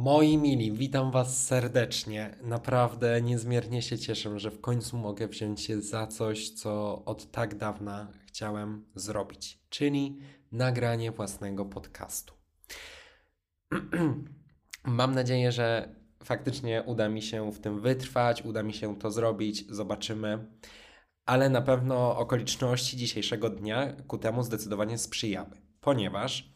[0.00, 2.36] Moi mili, witam Was serdecznie.
[2.42, 7.54] Naprawdę niezmiernie się cieszę, że w końcu mogę wziąć się za coś, co od tak
[7.54, 10.18] dawna chciałem zrobić, czyli
[10.52, 12.34] nagranie własnego podcastu.
[14.84, 19.66] Mam nadzieję, że faktycznie uda mi się w tym wytrwać, uda mi się to zrobić,
[19.70, 20.46] zobaczymy.
[21.26, 26.52] Ale na pewno okoliczności dzisiejszego dnia ku temu zdecydowanie sprzyjały, ponieważ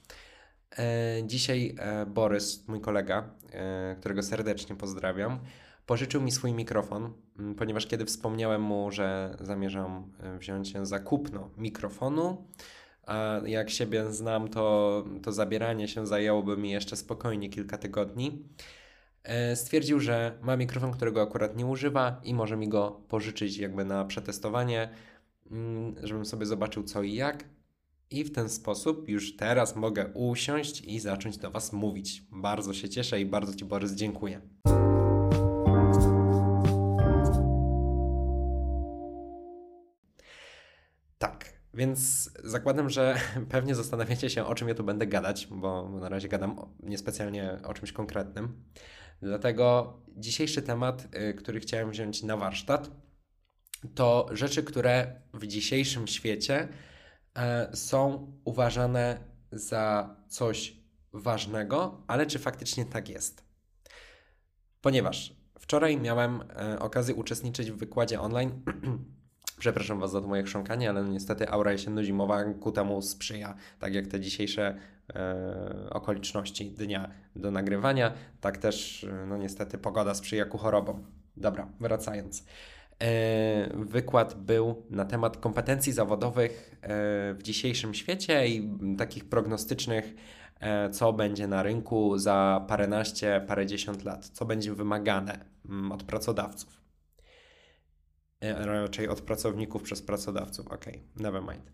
[1.24, 5.38] dzisiaj e, Borys, mój kolega, e, którego serdecznie pozdrawiam,
[5.86, 7.12] pożyczył mi swój mikrofon,
[7.58, 12.48] ponieważ kiedy wspomniałem mu, że zamierzam wziąć się za kupno mikrofonu,
[13.06, 18.48] a jak siebie znam, to, to zabieranie się zajęłoby mi jeszcze spokojnie kilka tygodni.
[19.54, 24.04] Stwierdził, że ma mikrofon, którego akurat nie używa i może mi go pożyczyć jakby na
[24.04, 24.88] przetestowanie,
[26.02, 27.44] żebym sobie zobaczył co i jak.
[28.12, 32.22] I w ten sposób już teraz mogę usiąść i zacząć do Was mówić.
[32.30, 34.40] Bardzo się cieszę i bardzo Ci, Borys, dziękuję.
[41.18, 46.08] Tak, więc zakładam, że pewnie zastanawiacie się, o czym ja tu będę gadać, bo na
[46.08, 48.64] razie gadam niespecjalnie o czymś konkretnym.
[49.22, 52.90] Dlatego dzisiejszy temat, y, który chciałem wziąć na warsztat,
[53.94, 56.68] to rzeczy, które w dzisiejszym świecie
[57.72, 59.18] są uważane
[59.52, 60.76] za coś
[61.12, 63.44] ważnego, ale czy faktycznie tak jest?
[64.80, 68.62] Ponieważ wczoraj miałem e, okazję uczestniczyć w wykładzie online.
[69.58, 74.06] Przepraszam Was za to moje chrząkanie, ale niestety aura jesienno-zimowa ku temu sprzyja, tak jak
[74.06, 74.78] te dzisiejsze
[75.14, 81.06] e, okoliczności dnia do nagrywania, tak też no niestety pogoda sprzyja ku chorobom.
[81.36, 82.44] Dobra, wracając.
[83.02, 86.88] E, wykład był na temat kompetencji zawodowych e,
[87.34, 90.14] w dzisiejszym świecie i takich prognostycznych,
[90.60, 95.44] e, co będzie na rynku za paręnaście, parędziesiąt lat, co będzie wymagane
[95.90, 96.82] od pracodawców.
[98.40, 100.68] Raczej od pracowników przez pracodawców.
[100.68, 100.84] Ok,
[101.16, 101.72] never mind.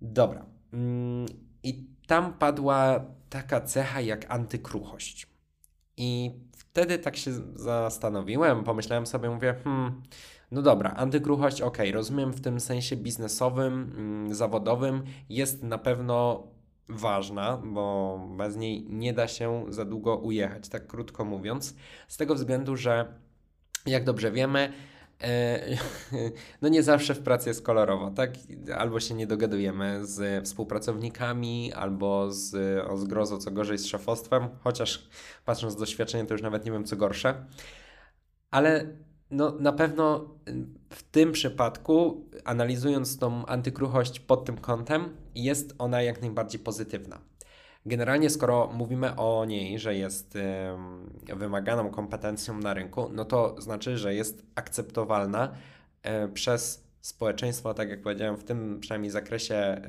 [0.00, 0.46] Dobra.
[0.72, 1.26] Mm,
[1.62, 5.26] I tam padła taka cecha jak antykruchość.
[5.96, 10.02] I wtedy tak się zastanowiłem, pomyślałem sobie, mówię, hmm,
[10.52, 16.46] no dobra, antykruchość, ok, rozumiem w tym sensie biznesowym, mm, zawodowym, jest na pewno
[16.88, 21.76] ważna, bo bez niej nie da się za długo ujechać, tak krótko mówiąc,
[22.08, 23.14] z tego względu, że
[23.86, 24.72] jak dobrze wiemy,
[25.22, 25.60] e,
[26.62, 28.30] no nie zawsze w pracy jest kolorowo, tak?
[28.76, 32.54] Albo się nie dogadujemy z współpracownikami, albo z,
[32.86, 35.08] o zgrozo, co gorzej z szefostwem, chociaż
[35.44, 37.44] patrząc z doświadczenia, to już nawet nie wiem, co gorsze.
[38.50, 38.86] Ale
[39.32, 46.02] no, na pewno y, w tym przypadku, analizując tą antykruchość pod tym kątem, jest ona
[46.02, 47.18] jak najbardziej pozytywna.
[47.86, 53.98] Generalnie, skoro mówimy o niej, że jest y, wymaganą kompetencją na rynku, no to znaczy,
[53.98, 55.52] że jest akceptowalna
[56.24, 59.82] y, przez społeczeństwo, tak jak powiedziałem, w tym przynajmniej zakresie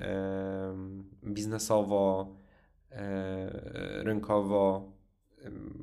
[1.23, 2.35] biznesowo,
[4.03, 4.91] rynkowo,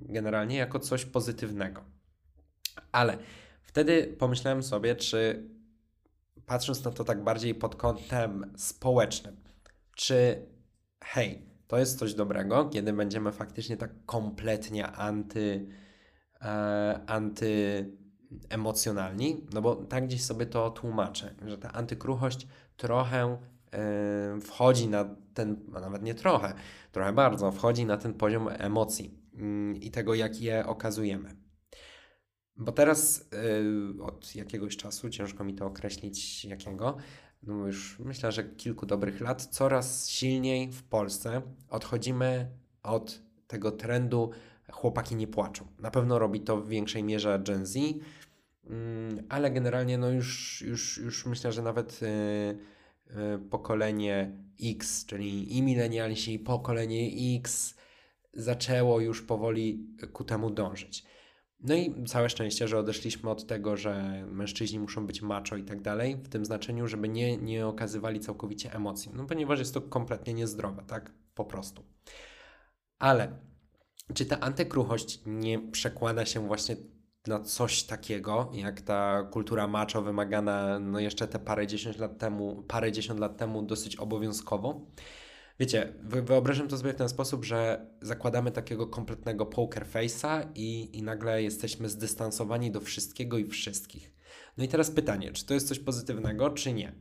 [0.03, 1.85] generalnie jako coś pozytywnego.
[2.93, 3.19] Ale
[3.71, 5.49] Wtedy pomyślałem sobie, czy
[6.47, 9.37] patrząc na to tak bardziej pod kątem społecznym,
[9.97, 10.47] czy
[11.05, 15.67] hej, to jest coś dobrego, kiedy będziemy faktycznie tak kompletnie anty,
[16.43, 23.39] e, antyemocjonalni, no bo tak gdzieś sobie to tłumaczę, że ta antykruchość trochę
[23.73, 26.55] e, wchodzi na ten, a nawet nie trochę,
[26.93, 31.50] trochę bardzo, wchodzi na ten poziom emocji mm, i tego, jak je okazujemy.
[32.61, 33.29] Bo teraz
[33.97, 36.97] yy, od jakiegoś czasu, ciężko mi to określić jakiego,
[37.43, 42.51] no już myślę, że kilku dobrych lat, coraz silniej w Polsce odchodzimy
[42.83, 44.31] od tego trendu
[44.71, 45.67] chłopaki nie płaczą.
[45.79, 48.01] Na pewno robi to w większej mierze Gen Z, yy,
[49.29, 54.33] ale generalnie no już, już, już myślę, że nawet yy, pokolenie
[54.63, 57.75] X, czyli i milenialsi, i pokolenie X
[58.35, 61.10] zaczęło już powoli ku temu dążyć.
[61.63, 65.81] No i całe szczęście, że odeszliśmy od tego, że mężczyźni muszą być macho i tak
[65.81, 70.35] dalej, w tym znaczeniu, żeby nie, nie okazywali całkowicie emocji, no ponieważ jest to kompletnie
[70.35, 71.13] niezdrowe, tak?
[71.35, 71.85] Po prostu.
[72.99, 73.39] Ale
[74.15, 76.77] czy ta antykruchość nie przekłada się właśnie
[77.27, 82.63] na coś takiego, jak ta kultura macho wymagana no jeszcze te parę dziesiąt lat temu,
[82.69, 84.87] parę dziesiąt lat temu dosyć obowiązkowo?
[85.61, 91.03] Wiecie, wyobrażam to sobie w ten sposób, że zakładamy takiego kompletnego poker face'a i, i
[91.03, 94.13] nagle jesteśmy zdystansowani do wszystkiego i wszystkich.
[94.57, 96.93] No i teraz pytanie, czy to jest coś pozytywnego, czy nie?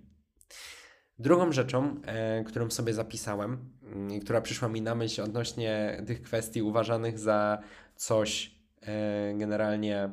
[1.20, 3.70] Drugą rzeczą, e, którą sobie zapisałem
[4.12, 7.60] i która przyszła mi na myśl odnośnie tych kwestii uważanych za
[7.96, 10.10] coś e, generalnie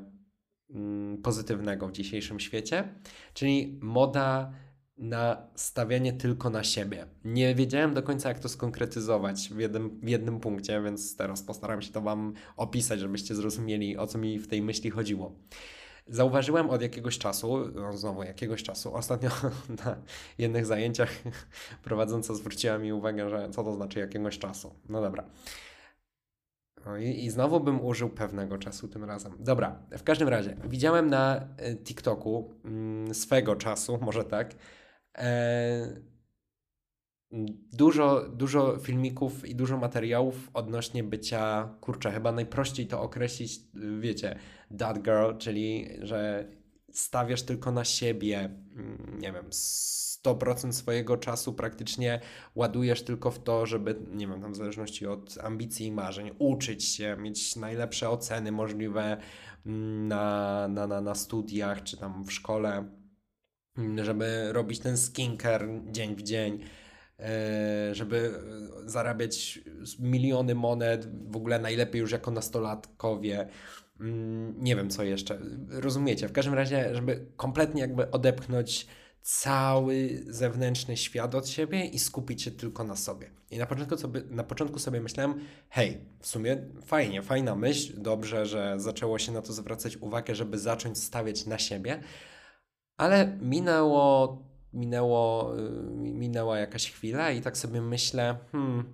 [0.70, 2.94] mm, pozytywnego w dzisiejszym świecie,
[3.34, 4.52] czyli moda
[4.98, 7.06] na stawianie tylko na siebie.
[7.24, 11.82] Nie wiedziałem do końca, jak to skonkretyzować w jednym, w jednym punkcie, więc teraz postaram
[11.82, 15.32] się to Wam opisać, żebyście zrozumieli, o co mi w tej myśli chodziło.
[16.08, 19.30] Zauważyłem od jakiegoś czasu, no znowu jakiegoś czasu, ostatnio
[19.84, 19.96] na
[20.38, 21.10] jednych zajęciach
[21.84, 24.74] prowadząca zwróciła mi uwagę, że co to znaczy jakiegoś czasu.
[24.88, 25.24] No dobra.
[26.86, 29.32] No i, I znowu bym użył pewnego czasu tym razem.
[29.38, 34.54] Dobra, w każdym razie, widziałem na e, TikToku mm, swego czasu, może tak,
[37.72, 43.60] dużo, dużo filmików i dużo materiałów odnośnie bycia, kurczę, chyba najprościej to określić,
[44.00, 44.38] wiecie,
[44.78, 46.48] that girl, czyli że
[46.92, 52.20] stawiasz tylko na siebie, mm, nie wiem, 100% swojego czasu praktycznie
[52.54, 56.84] ładujesz tylko w to, żeby, nie wiem, tam w zależności od ambicji i marzeń, uczyć
[56.84, 59.16] się, mieć najlepsze oceny możliwe
[59.66, 62.84] mm, na, na, na, na studiach czy tam w szkole,
[64.02, 66.60] żeby robić ten skincare dzień w dzień,
[67.18, 68.32] e, żeby
[68.84, 69.60] zarabiać
[69.98, 73.48] miliony monet, w ogóle najlepiej już jako nastolatkowie.
[74.58, 75.38] Nie wiem co jeszcze.
[75.68, 76.28] Rozumiecie?
[76.28, 78.86] W każdym razie, żeby kompletnie jakby odepchnąć
[79.26, 83.30] cały zewnętrzny świat od siebie i skupić się tylko na sobie.
[83.50, 88.46] I na początku sobie, na początku sobie myślałem, hej, w sumie fajnie, fajna myśl, dobrze,
[88.46, 92.00] że zaczęło się na to zwracać uwagę, żeby zacząć stawiać na siebie,
[92.96, 94.38] ale minęło,
[94.72, 95.62] minęło, y,
[95.96, 98.84] minęła jakaś chwila i tak sobie myślę, hmm,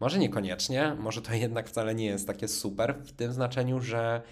[0.00, 4.22] może niekoniecznie, może to jednak wcale nie jest takie super, w tym znaczeniu, że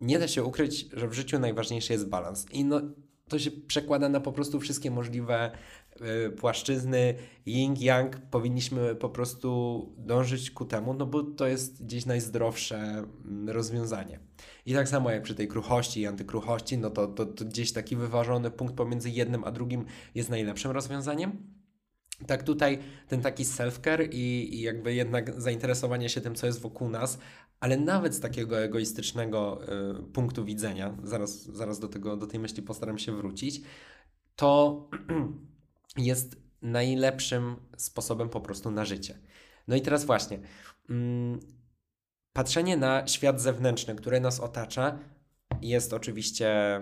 [0.00, 2.46] nie da się ukryć, że w życiu najważniejszy jest balans.
[2.50, 2.80] I no,
[3.28, 5.50] to się przekłada na po prostu wszystkie możliwe
[6.26, 7.14] y, płaszczyzny,
[7.46, 13.48] yin, yang, powinniśmy po prostu dążyć ku temu, no bo to jest gdzieś najzdrowsze mm,
[13.48, 14.18] rozwiązanie.
[14.66, 17.96] I tak samo jak przy tej kruchości i antykruchości, no to, to, to gdzieś taki
[17.96, 19.84] wyważony punkt pomiędzy jednym a drugim
[20.14, 21.58] jest najlepszym rozwiązaniem.
[22.26, 22.78] Tak tutaj
[23.08, 27.18] ten taki self-care i, i, jakby jednak zainteresowanie się tym, co jest wokół nas,
[27.60, 29.60] ale nawet z takiego egoistycznego
[30.00, 33.62] y, punktu widzenia, zaraz, zaraz do, tego, do tej myśli postaram się wrócić,
[34.36, 34.88] to
[35.96, 39.18] jest najlepszym sposobem po prostu na życie.
[39.68, 40.38] No i teraz właśnie,
[40.90, 41.40] mm,
[42.32, 44.98] patrzenie na świat zewnętrzny, który nas otacza,
[45.62, 46.80] jest oczywiście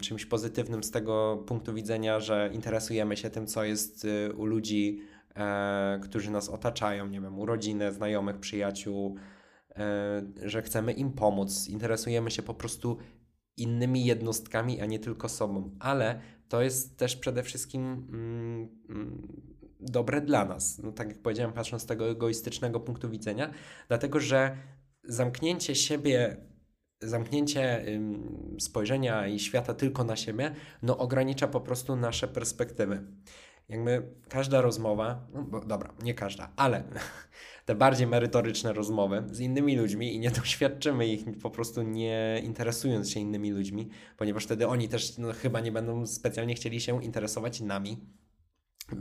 [0.00, 5.02] czymś pozytywnym z tego punktu widzenia, że interesujemy się tym, co jest y, u ludzi,
[5.36, 9.16] e, którzy nas otaczają, nie wiem, u rodziny, znajomych, przyjaciół,
[10.42, 12.98] że chcemy im pomóc, interesujemy się po prostu
[13.56, 19.28] innymi jednostkami, a nie tylko sobą, ale to jest też przede wszystkim mm, mm,
[19.80, 20.78] dobre dla nas.
[20.78, 23.50] No, tak jak powiedziałem, patrząc z tego egoistycznego punktu widzenia,
[23.88, 24.56] dlatego że
[25.04, 26.36] zamknięcie siebie
[27.00, 27.84] zamknięcie
[28.58, 33.04] spojrzenia i świata tylko na siebie, no ogranicza po prostu nasze perspektywy.
[33.68, 36.84] Jakby każda rozmowa, no bo, dobra, nie każda, ale
[37.66, 43.10] te bardziej merytoryczne rozmowy z innymi ludźmi i nie doświadczymy ich po prostu nie interesując
[43.10, 47.60] się innymi ludźmi, ponieważ wtedy oni też no, chyba nie będą specjalnie chcieli się interesować
[47.60, 47.96] nami,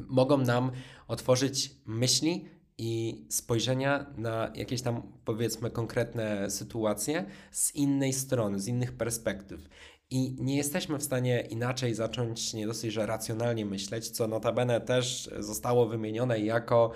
[0.08, 0.72] mogą nam
[1.08, 2.46] otworzyć myśli
[2.78, 9.70] i spojrzenia na jakieś tam powiedzmy konkretne sytuacje z innej strony, z innych perspektyw.
[10.14, 15.30] I nie jesteśmy w stanie inaczej zacząć nie dosyć, że racjonalnie myśleć, co notabene też
[15.40, 16.92] zostało wymienione jako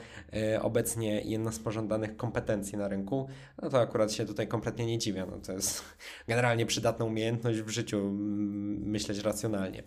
[0.55, 3.27] y, obecnie jedna z pożądanych kompetencji na rynku.
[3.61, 5.25] No to akurat się tutaj kompletnie nie dziwię.
[5.31, 5.83] No to jest
[6.27, 8.11] generalnie przydatna umiejętność w życiu
[8.79, 9.83] myśleć racjonalnie.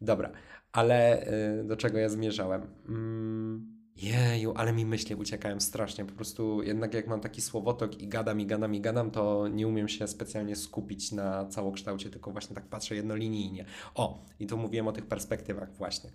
[0.00, 0.32] Dobra,
[0.72, 1.26] ale
[1.60, 2.66] y, do czego ja zmierzałem?
[2.88, 6.04] Mm Jeju, ale mi myśli uciekają strasznie.
[6.04, 9.68] Po prostu jednak jak mam taki słowotok i gadam, i gadam, i gadam, to nie
[9.68, 13.64] umiem się specjalnie skupić na całokształcie, tylko właśnie tak patrzę jednolinijnie.
[13.94, 16.10] O, i tu mówiłem o tych perspektywach właśnie.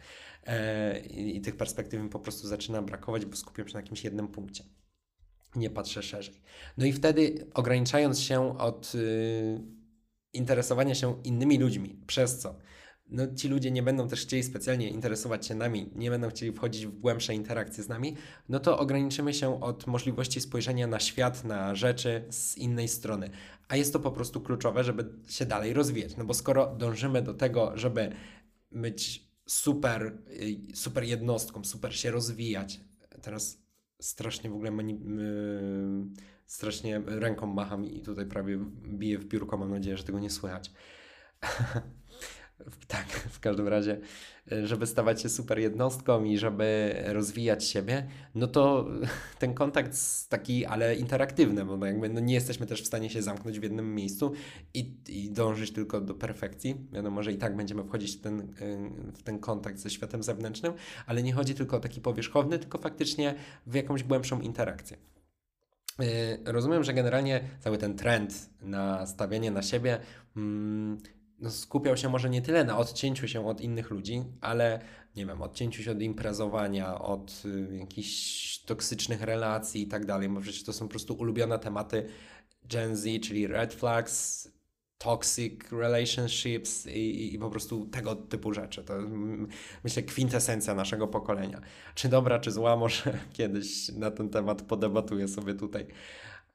[0.48, 4.04] E, i, I tych perspektyw mi po prostu zaczyna brakować, bo skupiam się na jakimś
[4.04, 4.64] jednym punkcie.
[5.56, 6.42] Nie patrzę szerzej.
[6.78, 9.62] No i wtedy ograniczając się od y,
[10.34, 12.56] interesowania się innymi ludźmi, przez co?
[13.12, 16.86] No, ci ludzie nie będą też chcieli specjalnie interesować się nami, nie będą chcieli wchodzić
[16.86, 18.16] w głębsze interakcje z nami,
[18.50, 23.30] no to ograniczymy się od możliwości spojrzenia na świat, na rzeczy z innej strony.
[23.68, 26.18] A jest to po prostu kluczowe, żeby się dalej rozwijać.
[26.18, 28.12] No bo skoro dążymy do tego, żeby
[28.72, 30.18] być super,
[30.72, 32.80] y, super jednostką, super się rozwijać,
[33.22, 33.62] teraz
[34.00, 39.72] strasznie w ogóle mani- yy, strasznie ręką macham i tutaj prawie biję w biurko, mam
[39.72, 40.72] nadzieję, że tego nie słychać.
[42.88, 44.00] tak, w każdym razie,
[44.64, 48.88] żeby stawać się super jednostką i żeby rozwijać siebie, no to
[49.40, 49.98] ten kontakt
[50.30, 53.96] taki, ale interaktywny, bo jakby no nie jesteśmy też w stanie się zamknąć w jednym
[53.96, 54.32] miejscu
[54.74, 56.76] i, i dążyć tylko do perfekcji.
[56.94, 58.54] Wiadomo, że i tak będziemy wchodzić w ten,
[59.14, 60.74] w ten kontakt ze światem zewnętrznym,
[61.06, 63.36] ale nie chodzi tylko o taki powierzchowny, tylko faktycznie
[63.68, 64.98] w jakąś głębszą interakcję.
[66.46, 70.00] Rozumiem, że generalnie cały ten trend na stawianie na siebie
[70.38, 74.80] mm, no, skupiał się może nie tyle na odcięciu się od innych ludzi, ale
[75.16, 80.42] nie wiem, odcięciu się od imprezowania, od y, jakichś toksycznych relacji i tak dalej, bo
[80.42, 82.06] przecież to są po prostu ulubione tematy
[82.64, 84.48] Gen Z, czyli red flags,
[84.98, 88.84] toxic relationships i, i, po prostu tego typu rzeczy.
[88.84, 88.94] To
[89.84, 91.62] myślę kwintesencja naszego pokolenia.
[91.96, 95.88] Czy dobra, czy zła, może kiedyś na ten temat podebatuję sobie tutaj.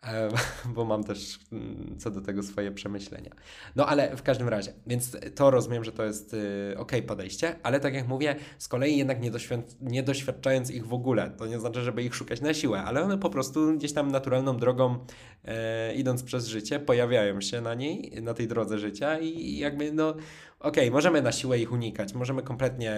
[0.75, 3.31] Bo mam też mm, co do tego swoje przemyślenia.
[3.76, 7.81] No ale w każdym razie, więc to rozumiem, że to jest y, ok podejście, ale
[7.81, 11.61] tak jak mówię, z kolei jednak nie, doświad nie doświadczając ich w ogóle, to nie
[11.61, 14.99] znaczy, żeby ich szukać na siłę, ale one po prostu gdzieś tam naturalną drogą
[15.45, 20.15] e, idąc przez życie, pojawiają się na niej, na tej drodze życia i jakby no
[20.61, 22.93] ok, możemy na siłę ich unikać, możemy kompletnie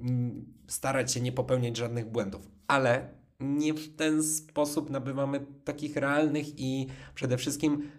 [0.00, 6.46] mm, starać się nie popełniać żadnych błędów, ale nie w ten sposób nabywamy takich realnych
[6.60, 7.90] i przede wszystkim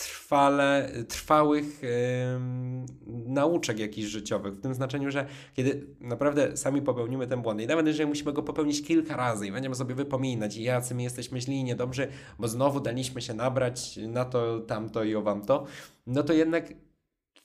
[0.00, 1.88] trwale, trwałych yy,
[3.06, 7.86] nauczek jakichś życiowych, w tym znaczeniu, że kiedy naprawdę sami popełnimy ten błąd i nawet
[7.86, 11.64] jeżeli musimy go popełnić kilka razy i będziemy sobie wypominać, jacy my jesteśmy źli i
[11.64, 15.64] niedobrzy, bo znowu daliśmy się nabrać na to, tamto i owam to,
[16.06, 16.72] no to jednak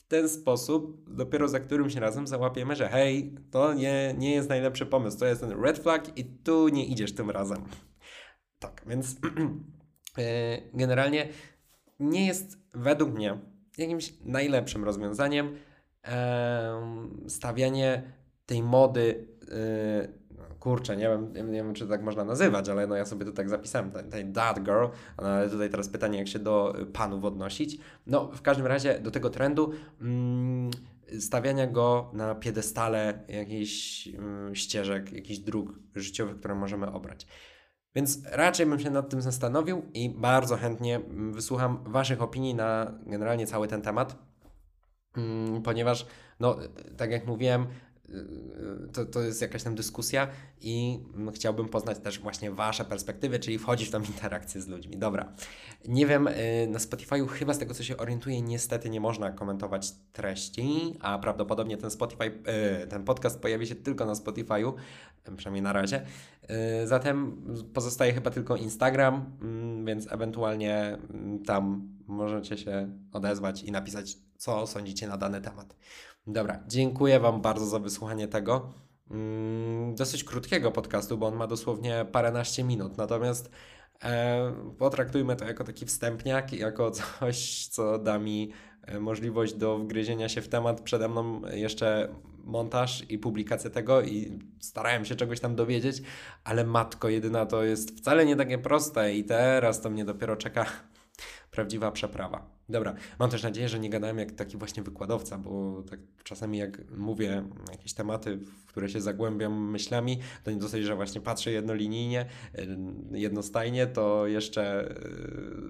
[0.06, 4.86] w ten sposób dopiero za którymś razem załapiemy, że hej, to nie, nie jest najlepszy
[4.86, 7.64] pomysł, to jest ten red flag i tu nie idziesz tym razem.
[8.60, 9.16] Tak, więc
[10.18, 11.28] e, generalnie
[12.00, 13.40] nie jest według mnie
[13.78, 15.56] jakimś najlepszym rozwiązaniem
[17.28, 18.14] stawianie
[18.46, 20.25] tej mody e,
[20.66, 23.50] kurczę, nie wiem, nie wiem, czy tak można nazywać, ale no ja sobie to tak
[23.50, 24.86] zapisałem, tej dad girl,
[25.18, 27.78] ale tutaj teraz pytanie, jak się do panów odnosić.
[28.08, 30.72] No, w każdym razie do tego trendu mm,
[31.20, 37.28] stawiania go na piedestale jakichś mm, ścieżek, jakichś dróg życiowych, które możemy obrać.
[37.96, 43.48] Więc raczej bym się nad tym zastanowił i bardzo chętnie wysłucham Waszych opinii na generalnie
[43.48, 44.18] cały ten temat,
[45.18, 46.06] mm, ponieważ,
[46.40, 46.58] no,
[46.98, 47.68] tak jak mówiłem,
[48.94, 50.28] to, to jest jakaś tam dyskusja
[50.62, 51.00] i
[51.34, 54.98] chciałbym poznać też właśnie Wasze perspektywy, czyli wchodzić w tą interakcję z ludźmi.
[54.98, 55.34] Dobra.
[55.88, 59.92] Nie wiem, y, na Spotify'u chyba z tego co się orientuję, niestety nie można komentować
[60.14, 62.26] treści, a prawdopodobnie ten Spotify,
[62.84, 64.74] y, ten podcast pojawi się tylko na Spotify'u,
[65.38, 66.06] przynajmniej na razie.
[66.84, 67.42] Y, zatem
[67.74, 74.68] pozostaje chyba tylko Instagram, mm, więc ewentualnie mm, tam możecie się odezwać i napisać, co
[74.68, 75.76] sądzicie na dany temat.
[76.28, 78.74] Dobra, dziękuję Wam bardzo za wysłuchanie tego.
[79.12, 82.98] Mm, dosyć krótkiego podcastu, bo on ma dosłownie paręnaście minut.
[82.98, 83.52] Natomiast
[84.04, 88.52] e, potraktujmy to jako taki wstępniak, jako coś, co da mi
[88.82, 90.82] e, możliwość do wgryzienia się w temat.
[90.82, 96.02] Przede mną jeszcze montaż i publikacja tego i starałem się czegoś tam dowiedzieć,
[96.44, 100.66] ale matko jedyna to jest wcale nie takie proste i teraz to mnie dopiero czeka
[101.56, 102.56] prawdziwa przeprawa.
[102.70, 106.92] Dobra, mam też nadzieję, że nie gadałem jak taki właśnie wykładowca, bo tak czasami jak
[106.92, 112.26] mówię jakieś tematy, w które się zagłębiam myślami, to nie dosyć, że właśnie patrzę jednolinijnie,
[112.60, 112.68] y,
[113.12, 114.92] jednostajnie, to jeszcze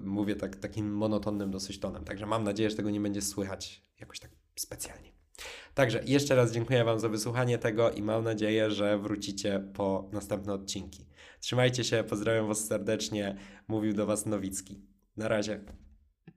[0.04, 2.04] mówię tak, takim monotonnym dosyć tonem.
[2.04, 5.12] Także mam nadzieję, że tego nie będzie słychać jakoś tak specjalnie.
[5.74, 10.52] Także jeszcze raz dziękuję Wam za wysłuchanie tego i mam nadzieję, że wrócicie po następne
[10.52, 11.06] odcinki.
[11.40, 13.36] Trzymajcie się, pozdrawiam Was serdecznie.
[13.68, 14.95] Mówił do Was Nowicki.
[15.16, 15.85] Na razie.